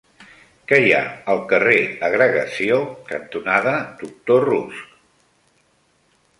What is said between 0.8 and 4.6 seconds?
hi ha al carrer Agregació cantonada Doctor